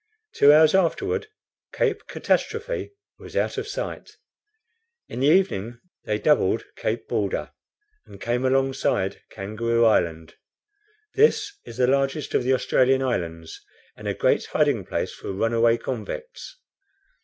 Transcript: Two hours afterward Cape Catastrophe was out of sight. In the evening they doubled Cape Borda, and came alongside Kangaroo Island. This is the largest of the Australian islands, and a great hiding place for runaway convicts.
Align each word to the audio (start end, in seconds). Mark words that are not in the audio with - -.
Two 0.33 0.51
hours 0.51 0.73
afterward 0.73 1.27
Cape 1.71 2.07
Catastrophe 2.07 2.93
was 3.19 3.37
out 3.37 3.59
of 3.59 3.67
sight. 3.67 4.17
In 5.07 5.19
the 5.19 5.27
evening 5.27 5.79
they 6.05 6.17
doubled 6.17 6.63
Cape 6.75 7.07
Borda, 7.07 7.51
and 8.07 8.19
came 8.19 8.43
alongside 8.43 9.21
Kangaroo 9.29 9.85
Island. 9.85 10.37
This 11.13 11.55
is 11.65 11.77
the 11.77 11.85
largest 11.85 12.33
of 12.33 12.43
the 12.43 12.55
Australian 12.55 13.03
islands, 13.03 13.63
and 13.95 14.07
a 14.07 14.15
great 14.15 14.45
hiding 14.45 14.85
place 14.85 15.13
for 15.13 15.31
runaway 15.33 15.77
convicts. 15.77 16.57